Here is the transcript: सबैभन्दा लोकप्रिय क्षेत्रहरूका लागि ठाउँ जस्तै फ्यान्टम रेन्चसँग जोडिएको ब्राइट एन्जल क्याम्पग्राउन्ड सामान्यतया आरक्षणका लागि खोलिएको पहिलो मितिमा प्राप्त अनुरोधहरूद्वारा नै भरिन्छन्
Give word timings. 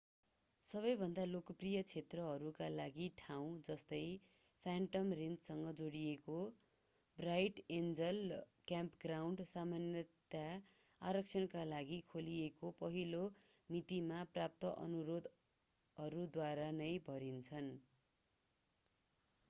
सबैभन्दा 0.63 1.23
लोकप्रिय 1.31 1.81
क्षेत्रहरूका 1.81 2.69
लागि 2.71 3.09
ठाउँ 3.17 3.49
जस्तै 3.67 3.99
फ्यान्टम 4.65 5.11
रेन्चसँग 5.19 5.67
जोडिएको 5.81 6.37
ब्राइट 7.17 7.61
एन्जल 7.75 8.39
क्याम्पग्राउन्ड 8.65 9.45
सामान्यतया 9.51 10.47
आरक्षणका 11.01 11.67
लागि 11.67 12.01
खोलिएको 12.09 12.73
पहिलो 12.81 13.21
मितिमा 13.69 14.25
प्राप्त 14.33 14.73
अनुरोधहरूद्वारा 14.79 16.69
नै 16.81 16.91
भरिन्छन् 17.07 17.73